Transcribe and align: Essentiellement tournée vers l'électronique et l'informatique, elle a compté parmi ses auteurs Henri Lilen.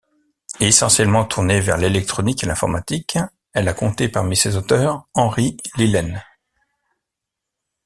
Essentiellement 0.59 1.25
tournée 1.25 1.59
vers 1.61 1.77
l'électronique 1.77 2.43
et 2.43 2.47
l'informatique, 2.47 3.19
elle 3.53 3.67
a 3.67 3.73
compté 3.75 4.09
parmi 4.09 4.35
ses 4.35 4.55
auteurs 4.55 5.05
Henri 5.13 5.57
Lilen. 5.77 6.23